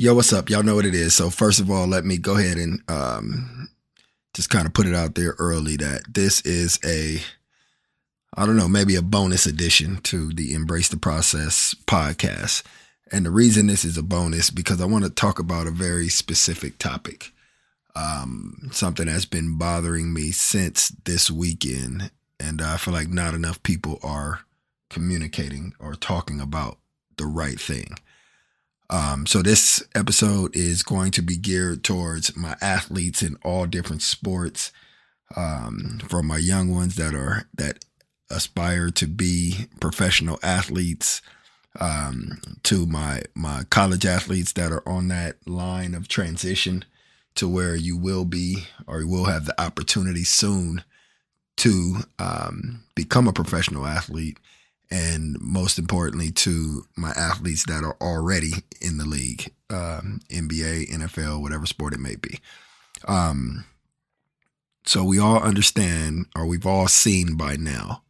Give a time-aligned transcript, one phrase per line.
[0.00, 0.48] Yo, what's up?
[0.48, 1.12] Y'all know what it is.
[1.12, 3.68] So first of all, let me go ahead and um,
[4.32, 7.20] just kind of put it out there early that this is a,
[8.32, 12.62] I don't know, maybe a bonus addition to the Embrace the Process podcast.
[13.10, 16.08] And the reason this is a bonus because I want to talk about a very
[16.08, 17.32] specific topic.
[17.96, 23.64] Um, something that's been bothering me since this weekend, and I feel like not enough
[23.64, 24.42] people are
[24.90, 26.78] communicating or talking about
[27.16, 27.96] the right thing.
[28.90, 34.02] Um, so this episode is going to be geared towards my athletes in all different
[34.02, 34.72] sports,
[35.36, 37.84] um, from my young ones that are that
[38.30, 41.20] aspire to be professional athletes,
[41.78, 46.84] um, to my my college athletes that are on that line of transition
[47.34, 50.82] to where you will be or you will have the opportunity soon
[51.56, 54.38] to um, become a professional athlete
[54.90, 61.42] and most importantly to my athletes that are already in the league, um, NBA, NFL,
[61.42, 62.38] whatever sport it may be.
[63.06, 63.64] Um,
[64.84, 68.02] so we all understand, or we've all seen by now,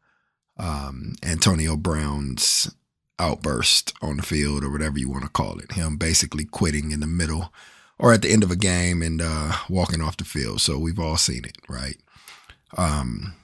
[0.57, 2.73] um, Antonio Brown's
[3.19, 5.73] outburst on the field, or whatever you want to call it.
[5.73, 7.53] Him basically quitting in the middle
[7.99, 10.61] or at the end of a game and uh, walking off the field.
[10.61, 11.97] So we've all seen it, right?
[12.77, 13.35] Um,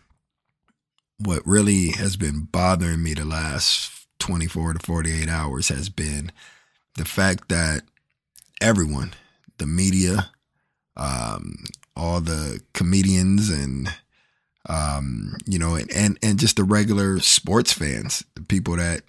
[1.18, 6.32] what really has been bothering me the last 24 to 48 hours has been
[6.96, 7.82] the fact that
[8.60, 9.14] everyone,
[9.58, 10.30] the media,
[10.96, 11.64] um,
[11.96, 13.88] all the comedians and
[14.66, 19.02] um, you know, and, and and just the regular sports fans, the people that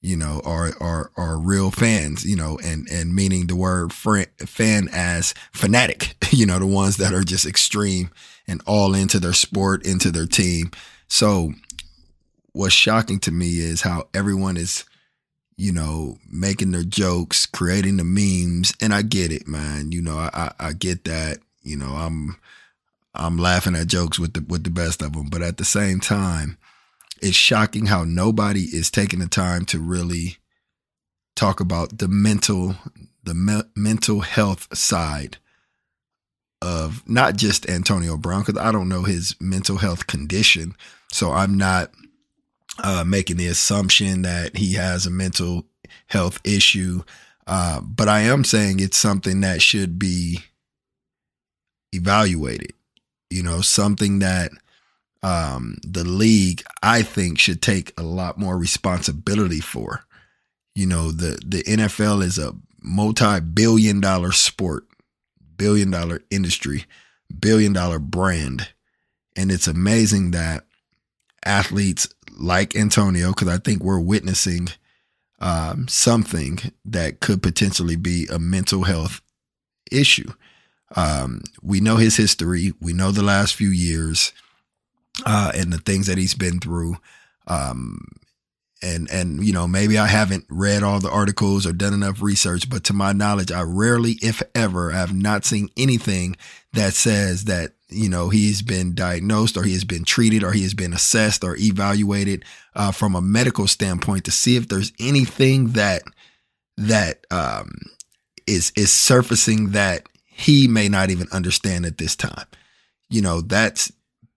[0.00, 4.88] you know are are are real fans, you know, and and meaning the word fan
[4.92, 8.10] as fanatic, you know, the ones that are just extreme
[8.48, 10.70] and all into their sport, into their team,
[11.08, 11.52] so
[12.52, 14.84] what's shocking to me is how everyone is,
[15.56, 18.72] you know, making their jokes, creating the memes.
[18.80, 19.92] And I get it, man.
[19.92, 21.38] You know, I, I, I get that.
[21.62, 22.36] You know, I'm
[23.14, 25.28] I'm laughing at jokes with the with the best of them.
[25.28, 26.58] But at the same time,
[27.20, 30.36] it's shocking how nobody is taking the time to really
[31.34, 32.76] talk about the mental
[33.24, 35.38] the me- mental health side
[36.66, 40.74] of not just Antonio Brown because I don't know his mental health condition,
[41.12, 41.92] so I'm not
[42.82, 45.66] uh, making the assumption that he has a mental
[46.08, 47.02] health issue.
[47.46, 50.40] Uh, but I am saying it's something that should be
[51.92, 52.72] evaluated.
[53.30, 54.50] You know, something that
[55.22, 60.04] um, the league, I think, should take a lot more responsibility for.
[60.74, 64.84] You know, the the NFL is a multi-billion dollar sport,
[65.56, 66.84] billion dollar industry,
[67.38, 68.68] billion dollar brand.
[69.36, 70.64] And it's amazing that
[71.44, 72.08] athletes
[72.38, 74.68] like Antonio, because I think we're witnessing
[75.38, 79.20] um, something that could potentially be a mental health
[79.90, 80.32] issue.
[80.94, 82.72] Um, we know his history.
[82.80, 84.32] We know the last few years
[85.24, 86.96] uh, and the things that he's been through.
[87.46, 88.06] Um,
[88.82, 92.68] and and you know maybe I haven't read all the articles or done enough research,
[92.68, 96.36] but to my knowledge, I rarely, if ever, have not seen anything
[96.72, 100.62] that says that you know he's been diagnosed or he has been treated or he
[100.62, 102.44] has been assessed or evaluated
[102.74, 106.02] uh, from a medical standpoint to see if there's anything that
[106.76, 107.72] that um,
[108.46, 112.46] is is surfacing that he may not even understand at this time.
[113.08, 113.90] You know that's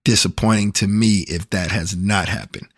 [0.04, 2.68] disappointing to me if that has not happened.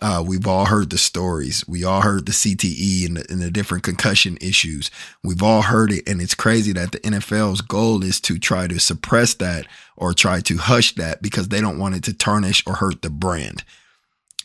[0.00, 1.64] Uh, we've all heard the stories.
[1.68, 4.90] We all heard the CTE and the, and the, different concussion issues.
[5.22, 6.08] We've all heard it.
[6.08, 9.66] And it's crazy that the NFL's goal is to try to suppress that
[9.96, 13.10] or try to hush that because they don't want it to tarnish or hurt the
[13.10, 13.64] brand.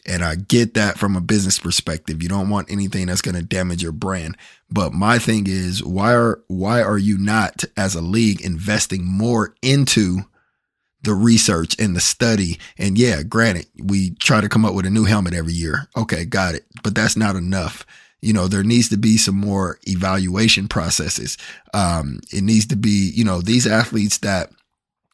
[0.05, 2.23] And I get that from a business perspective.
[2.23, 4.37] You don't want anything that's going to damage your brand.
[4.71, 9.55] But my thing is, why are, why are you not as a league investing more
[9.61, 10.21] into
[11.03, 12.59] the research and the study.
[12.77, 15.87] And yeah, granted, we try to come up with a new helmet every year.
[15.95, 16.65] Okay, got it.
[16.83, 17.85] But that's not enough.
[18.21, 21.37] You know, there needs to be some more evaluation processes.
[21.73, 24.51] Um, it needs to be, you know, these athletes that,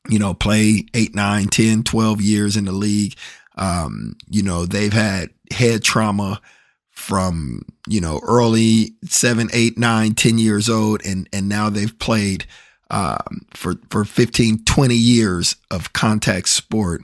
[0.09, 3.15] you know, play eight, nine, 10, 12 years in the league.
[3.57, 6.41] Um, you know, they've had head trauma
[6.89, 11.05] from, you know, early seven, eight, nine, 10 years old.
[11.05, 12.45] And, and now they've played,
[12.91, 17.03] um, for for 15, 20 years of contact sport,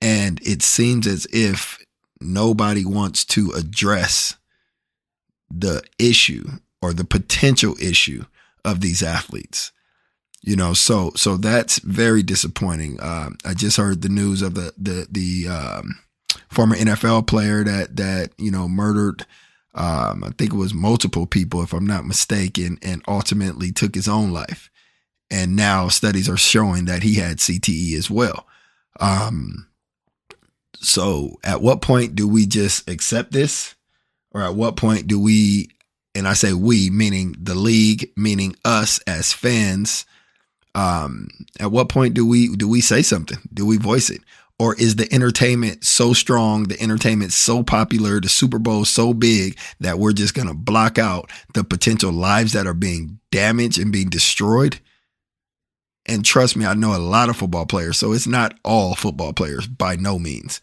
[0.00, 1.78] and it seems as if
[2.20, 4.36] nobody wants to address
[5.50, 6.44] the issue
[6.80, 8.24] or the potential issue
[8.64, 9.72] of these athletes.
[10.40, 12.98] You know, so so that's very disappointing.
[13.00, 15.98] Uh, I just heard the news of the the the um,
[16.48, 19.24] former NFL player that that you know murdered
[19.74, 24.08] Um, I think it was multiple people, if I'm not mistaken, and ultimately took his
[24.08, 24.70] own life.
[25.32, 28.46] And now studies are showing that he had CTE as well.
[29.00, 29.66] Um,
[30.74, 33.74] so at what point do we just accept this?
[34.32, 35.70] Or at what point do we,
[36.14, 40.04] and I say we, meaning the league, meaning us as fans,
[40.74, 43.38] um, at what point do we do we say something?
[43.52, 44.20] Do we voice it?
[44.58, 49.58] Or is the entertainment so strong, the entertainment so popular, the Super Bowl so big
[49.80, 54.08] that we're just gonna block out the potential lives that are being damaged and being
[54.08, 54.78] destroyed?
[56.12, 59.32] And trust me, I know a lot of football players, so it's not all football
[59.32, 60.60] players by no means.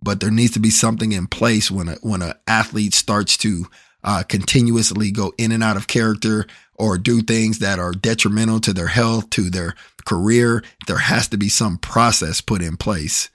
[0.00, 3.66] But there needs to be something in place when a when an athlete starts to
[4.04, 6.46] uh, continuously go in and out of character
[6.76, 9.74] or do things that are detrimental to their health, to their
[10.04, 13.30] career, there has to be some process put in place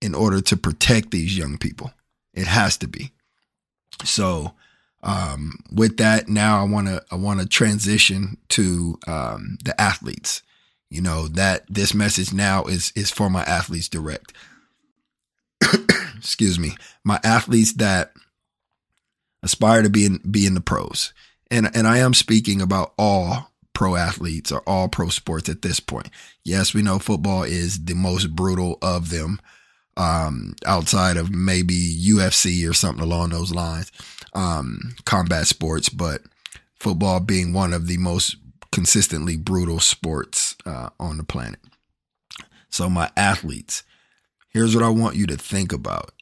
[0.00, 1.92] in order to protect these young people.
[2.34, 3.12] It has to be.
[4.02, 4.54] So,
[5.02, 10.42] um, with that, now I want to I want to transition to um, the athletes.
[10.90, 14.32] You know that this message now is is for my athletes direct.
[16.16, 18.12] Excuse me, my athletes that
[19.42, 21.12] aspire to be in be in the pros
[21.52, 25.78] and and I am speaking about all pro athletes or all pro sports at this
[25.80, 26.08] point.
[26.44, 29.38] Yes, we know football is the most brutal of them,
[29.96, 33.92] um, outside of maybe UFC or something along those lines,
[34.34, 36.22] um, combat sports, but
[36.78, 38.36] football being one of the most
[38.70, 41.60] consistently brutal sports uh, on the planet.
[42.68, 43.82] So, my athletes,
[44.48, 46.12] here's what I want you to think about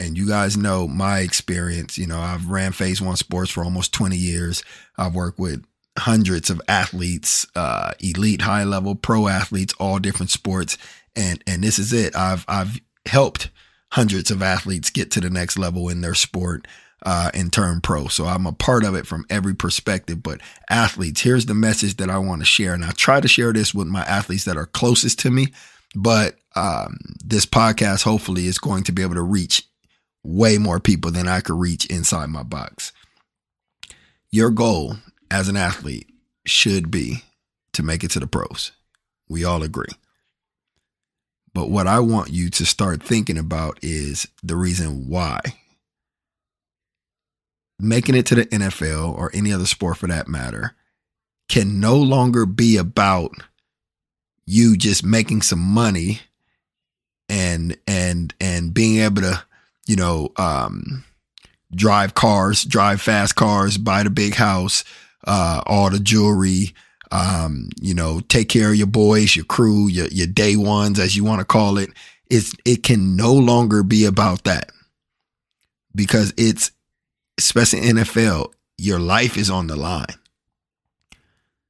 [0.00, 1.98] and you guys know my experience.
[1.98, 4.64] You know, I've ran phase one sports for almost 20 years.
[4.96, 5.64] I've worked with
[5.98, 10.78] hundreds of athletes, uh, elite, high level, pro athletes, all different sports.
[11.14, 12.16] And, and this is it.
[12.16, 13.50] I've, I've helped
[13.92, 16.66] hundreds of athletes get to the next level in their sport,
[17.02, 18.08] uh, and turn pro.
[18.08, 20.22] So I'm a part of it from every perspective.
[20.22, 22.74] But athletes, here's the message that I want to share.
[22.74, 25.48] And I try to share this with my athletes that are closest to me.
[25.94, 29.62] But um, this podcast hopefully is going to be able to reach
[30.22, 32.92] way more people than I could reach inside my box.
[34.30, 34.96] Your goal
[35.30, 36.08] as an athlete
[36.46, 37.24] should be
[37.72, 38.72] to make it to the pros.
[39.28, 39.92] We all agree.
[41.52, 45.40] But what I want you to start thinking about is the reason why.
[47.80, 50.74] Making it to the NFL or any other sport for that matter
[51.48, 53.32] can no longer be about
[54.46, 56.20] you just making some money
[57.28, 59.44] and and and being able to
[59.90, 61.04] you know, um,
[61.74, 64.84] drive cars, drive fast cars, buy the big house,
[65.26, 66.72] uh, all the jewelry,
[67.10, 71.16] um, you know, take care of your boys, your crew, your, your day ones, as
[71.16, 71.90] you want to call it.
[72.30, 74.70] It's, it can no longer be about that
[75.92, 76.70] because it's,
[77.44, 80.14] especially NFL, your life is on the line.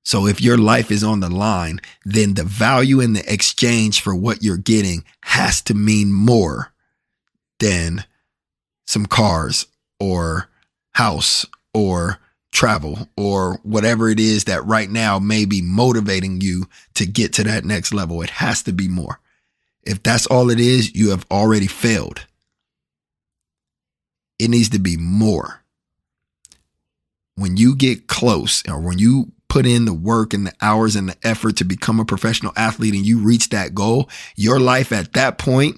[0.03, 4.15] So if your life is on the line, then the value in the exchange for
[4.15, 6.73] what you're getting has to mean more
[7.61, 8.05] than
[8.87, 9.67] some cars
[10.01, 10.49] or
[10.93, 12.19] house or
[12.51, 17.45] travel or whatever it is that right now may be motivating you to get to
[17.45, 18.23] that next level.
[18.23, 19.21] It has to be more.
[19.85, 22.27] If that's all it is, you have already failed.
[24.41, 25.60] It needs to be more.
[27.37, 31.09] When you get close or when you put in the work and the hours and
[31.09, 35.13] the effort to become a professional athlete and you reach that goal, your life at
[35.15, 35.77] that point,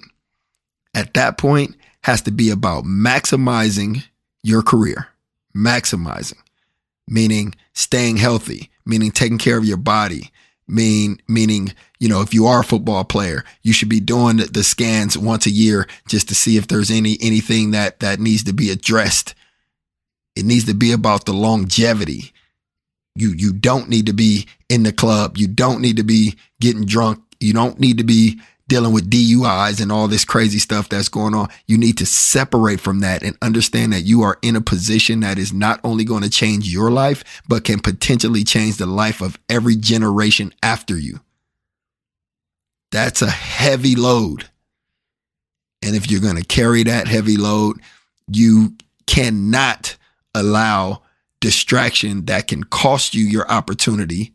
[0.93, 4.03] at that point has to be about maximizing
[4.43, 5.07] your career,
[5.55, 6.37] maximizing,
[7.07, 10.31] meaning staying healthy, meaning taking care of your body,
[10.67, 14.63] mean meaning you know if you are a football player you should be doing the
[14.63, 18.53] scans once a year just to see if there's any anything that that needs to
[18.53, 19.35] be addressed
[20.35, 22.31] it needs to be about the longevity
[23.15, 26.85] you you don't need to be in the club you don't need to be getting
[26.85, 31.09] drunk you don't need to be dealing with DUIs and all this crazy stuff that's
[31.09, 31.49] going on.
[31.67, 35.37] You need to separate from that and understand that you are in a position that
[35.37, 39.37] is not only going to change your life, but can potentially change the life of
[39.49, 41.19] every generation after you.
[42.91, 44.49] That's a heavy load.
[45.81, 47.79] And if you're going to carry that heavy load,
[48.27, 48.75] you
[49.05, 49.97] cannot
[50.33, 51.01] allow
[51.39, 54.33] distraction that can cost you your opportunity.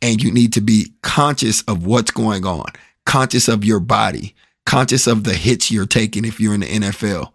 [0.00, 2.66] And you need to be conscious of what's going on
[3.08, 4.34] conscious of your body,
[4.66, 7.32] conscious of the hits you're taking if you're in the NFL,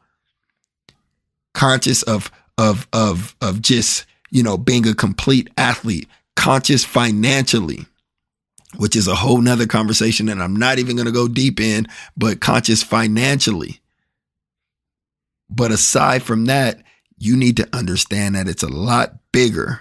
[1.55, 7.87] conscious of of of of just you know being a complete athlete, conscious financially,
[8.77, 11.87] which is a whole nother conversation that I'm not even going to go deep in,
[12.15, 13.81] but conscious financially.
[15.49, 16.83] But aside from that,
[17.23, 19.79] you need to understand that it's a lot bigger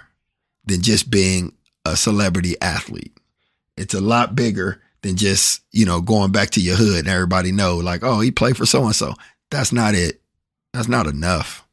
[0.65, 1.53] than just being
[1.85, 3.17] a celebrity athlete.
[3.75, 7.51] It's a lot bigger than just, you know, going back to your hood and everybody
[7.51, 9.13] know like, oh, he played for so and so.
[9.51, 10.21] That's not it.
[10.71, 11.67] That's not enough.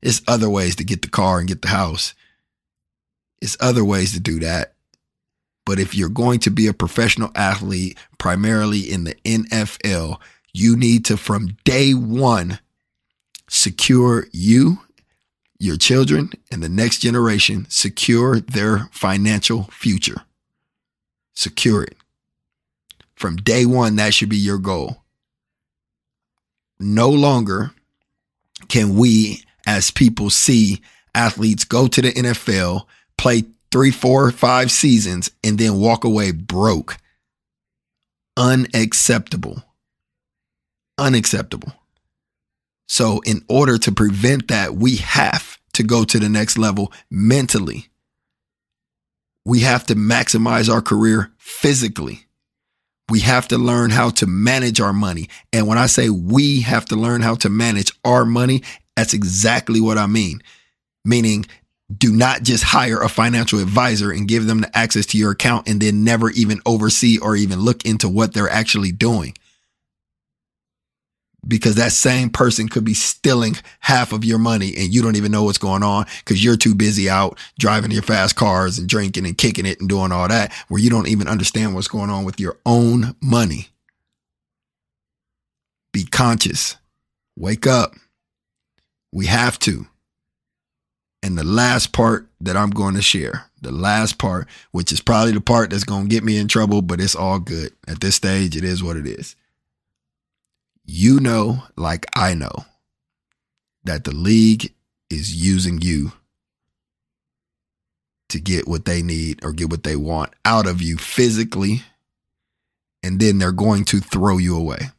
[0.00, 2.14] It's other ways to get the car and get the house.
[3.42, 4.74] It's other ways to do that.
[5.66, 10.20] But if you're going to be a professional athlete, primarily in the NFL,
[10.52, 12.60] you need to, from day one,
[13.50, 14.78] secure you,
[15.58, 20.22] your children, and the next generation, secure their financial future.
[21.34, 21.96] Secure it.
[23.14, 25.02] From day one, that should be your goal.
[26.78, 27.72] No longer
[28.68, 30.80] can we, as people, see
[31.14, 32.86] athletes go to the NFL,
[33.16, 36.96] play three, four, five seasons, and then walk away broke.
[38.36, 39.64] Unacceptable.
[40.96, 41.72] Unacceptable.
[42.88, 47.88] So, in order to prevent that, we have to go to the next level mentally.
[49.44, 52.26] We have to maximize our career physically.
[53.10, 55.28] We have to learn how to manage our money.
[55.52, 58.62] And when I say we have to learn how to manage our money,
[58.96, 60.42] that's exactly what I mean.
[61.04, 61.46] Meaning,
[61.96, 65.68] do not just hire a financial advisor and give them the access to your account
[65.68, 69.34] and then never even oversee or even look into what they're actually doing
[71.46, 75.30] because that same person could be stealing half of your money and you don't even
[75.30, 79.24] know what's going on because you're too busy out driving your fast cars and drinking
[79.24, 82.24] and kicking it and doing all that where you don't even understand what's going on
[82.24, 83.68] with your own money.
[85.92, 86.76] Be conscious.
[87.36, 87.94] Wake up.
[89.12, 89.86] We have to.
[91.22, 95.32] And the last part that I'm going to share, the last part, which is probably
[95.32, 97.72] the part that's going to get me in trouble, but it's all good.
[97.88, 99.34] At this stage, it is what it is
[100.90, 102.64] you know, like I know,
[103.84, 104.72] that the league
[105.10, 106.12] is using you
[108.30, 111.82] to get what they need or get what they want out of you physically,
[113.02, 114.90] and then they're going to throw you away.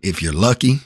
[0.00, 0.78] If you're lucky,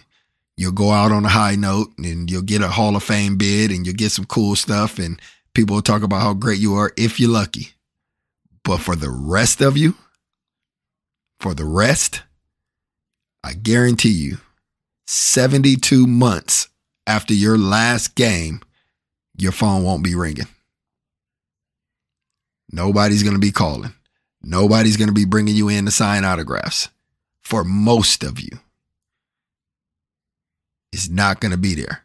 [0.57, 3.71] you'll go out on a high note and you'll get a Hall of Fame bid
[3.71, 5.21] and you'll get some cool stuff, and
[5.55, 7.69] people will talk about how great you are if you're lucky.
[8.65, 9.95] But for the rest of you,
[11.39, 12.23] for the rest,
[13.45, 14.39] I guarantee you,
[15.07, 16.69] 72 months
[17.07, 18.61] after your last game,
[19.37, 20.49] your phone won't be ringing.
[22.71, 23.95] Nobody's going to be calling.
[24.43, 26.89] Nobody's going to be bringing you in to sign autographs
[27.43, 28.59] for most of you.
[30.93, 32.03] It's not going to be there.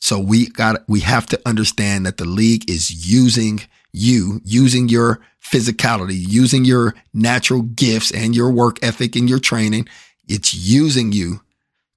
[0.00, 3.60] So we got we have to understand that the league is using
[3.92, 9.88] you, using your physicality, using your natural gifts and your work ethic and your training
[10.30, 11.40] it's using you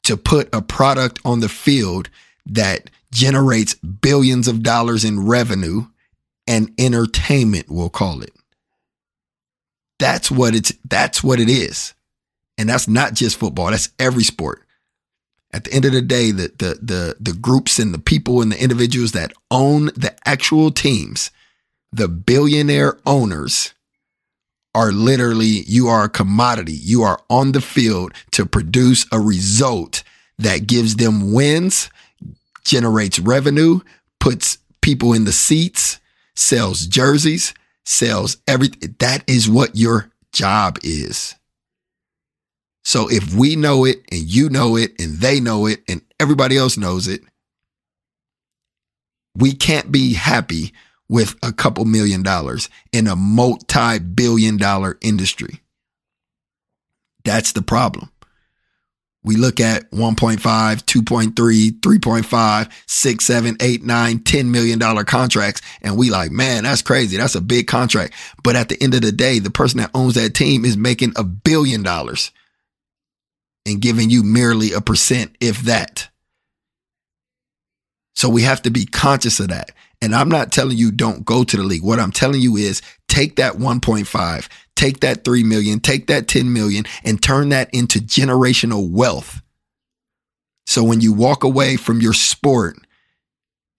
[0.04, 2.10] to put a product on the field
[2.46, 5.86] that generates billions of dollars in revenue
[6.48, 8.34] and entertainment, we'll call it.
[10.00, 11.94] That's what it's that's what it is.
[12.58, 14.64] And that's not just football, that's every sport.
[15.54, 18.52] At the end of the day, the the the the groups and the people and
[18.52, 21.32] the individuals that own the actual teams,
[21.92, 23.74] the billionaire owners
[24.76, 26.74] are literally, you are a commodity.
[26.74, 30.04] You are on the field to produce a result
[30.40, 31.90] that gives them wins,
[32.64, 33.82] generates revenue,
[34.20, 36.00] puts people in the seats,
[36.36, 37.54] sells jerseys,
[37.86, 38.96] sells everything.
[39.00, 41.36] That is what your job is.
[42.84, 46.58] So if we know it and you know it and they know it and everybody
[46.58, 47.22] else knows it,
[49.36, 50.74] we can't be happy
[51.14, 55.62] with a couple million dollars in a multi billion dollar industry.
[57.24, 58.10] That's the problem.
[59.24, 65.62] We look at 1.5, 2.3, 3.5, 6, 7, 8, 9, 10 million dollar contracts.
[65.84, 67.18] And we like, man, that's crazy.
[67.18, 68.16] That's a big contract.
[68.44, 71.14] But at the end of the day, the person that owns that team is making
[71.16, 72.32] a billion dollars
[73.68, 76.10] and giving you merely a percent, if that.
[78.16, 79.72] So we have to be conscious of that.
[80.02, 81.84] And I'm not telling you don't go to the league.
[81.84, 86.52] What I'm telling you is take that 1.5, take that 3 million, take that 10
[86.52, 89.42] million and turn that into generational wealth.
[90.66, 92.78] So when you walk away from your sport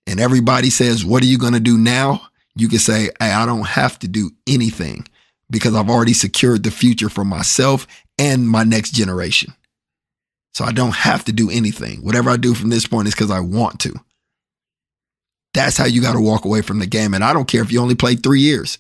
[0.07, 2.23] and everybody says, What are you going to do now?
[2.57, 5.07] You can say, Hey, I don't have to do anything
[5.51, 7.87] because I've already secured the future for myself
[8.19, 9.55] and my next generation.
[10.53, 12.05] So I don't have to do anything.
[12.05, 13.95] Whatever I do from this point is because I want to.
[15.55, 17.15] That's how you got to walk away from the game.
[17.15, 18.79] And I don't care if you only played three years.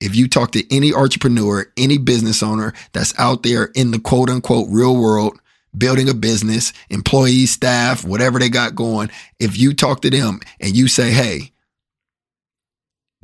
[0.00, 4.28] If you talk to any entrepreneur, any business owner that's out there in the quote
[4.28, 5.40] unquote real world
[5.76, 10.76] building a business, employees, staff, whatever they got going, if you talk to them and
[10.76, 11.52] you say, hey,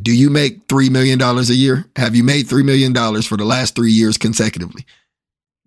[0.00, 1.86] do you make $3 million a year?
[1.96, 4.84] Have you made $3 million for the last three years consecutively?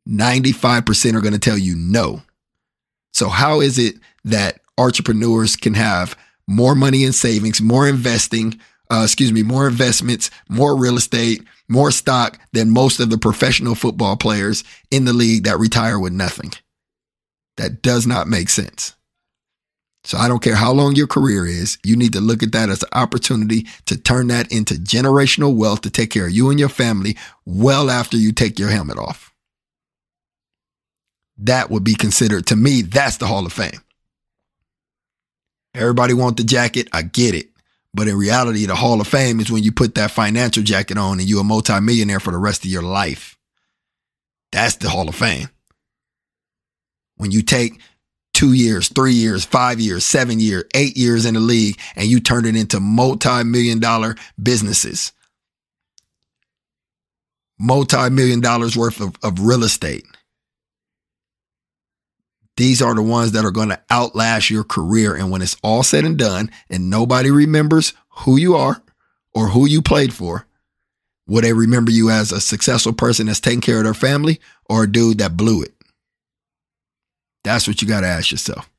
[0.08, 2.22] 95% are going to tell you no.
[3.14, 3.96] So, how is it
[4.26, 6.18] that entrepreneurs can have
[6.48, 8.60] more money in savings, more investing,
[8.92, 13.76] uh, excuse me, more investments, more real estate, more stock than most of the professional
[13.76, 16.52] football players in the league that retire with nothing?
[17.58, 18.96] That does not make sense.
[20.04, 22.70] So I don't care how long your career is, you need to look at that
[22.70, 26.60] as an opportunity to turn that into generational wealth to take care of you and
[26.60, 29.34] your family well after you take your helmet off.
[31.40, 33.82] That would be considered, to me, that's the Hall of Fame.
[35.76, 36.88] Everybody want the jacket.
[36.94, 37.50] I get it.
[37.94, 41.20] But in reality, the Hall of Fame is when you put that financial jacket on
[41.20, 43.38] and you're a multimillionaire for the rest of your life.
[44.52, 45.50] That's the Hall of Fame.
[47.18, 47.80] When you take
[48.34, 52.20] two years, three years, five years, seven years, eight years in the league, and you
[52.20, 55.14] turn it into multi million dollar businesses,
[57.58, 60.06] multi million dollars worth of, of real estate.
[62.58, 65.16] These are the ones that are going to outlast your career.
[65.16, 68.82] And when it's all said and done, and nobody remembers who you are
[69.34, 70.46] or who you played for,
[71.28, 74.84] will they remember you as a successful person that's taking care of their family or
[74.84, 75.74] a dude that blew it?
[77.44, 78.70] That's what you got to ask yourself.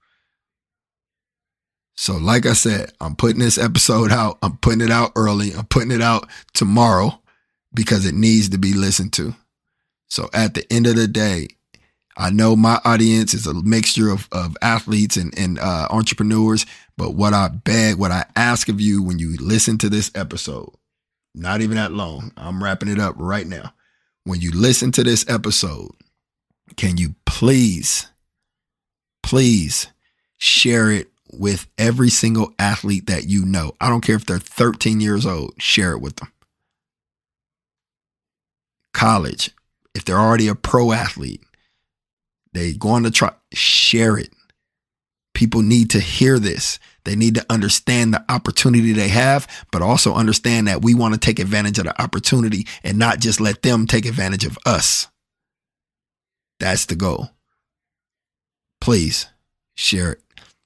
[1.96, 4.38] So, like I said, I'm putting this episode out.
[4.42, 5.52] I'm putting it out early.
[5.54, 7.20] I'm putting it out tomorrow
[7.72, 9.34] because it needs to be listened to.
[10.08, 11.48] So, at the end of the day,
[12.16, 16.64] I know my audience is a mixture of, of athletes and, and uh, entrepreneurs,
[16.96, 20.72] but what I beg, what I ask of you when you listen to this episode,
[21.34, 23.74] not even that long, I'm wrapping it up right now.
[24.24, 25.90] When you listen to this episode,
[26.76, 28.08] can you please
[29.26, 29.88] please
[30.36, 33.72] share it with every single athlete that you know.
[33.80, 36.30] I don't care if they're 13 years old, share it with them.
[38.94, 39.50] College,
[39.96, 41.42] if they're already a pro athlete,
[42.56, 44.30] they going to try share it.
[45.34, 46.78] People need to hear this.
[47.04, 51.20] They need to understand the opportunity they have, but also understand that we want to
[51.20, 55.08] take advantage of the opportunity and not just let them take advantage of us.
[56.58, 57.30] That's the goal
[58.86, 59.26] please
[59.76, 60.20] share it.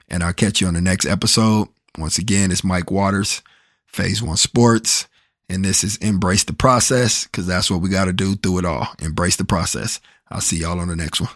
[0.09, 1.69] And I'll catch you on the next episode.
[1.97, 3.43] Once again, it's Mike Waters,
[3.87, 5.09] Phase One Sports.
[5.49, 8.65] And this is Embrace the Process because that's what we got to do through it
[8.67, 8.89] all.
[9.01, 10.01] Embrace the process.
[10.31, 11.31] I'll see y'all on the next one.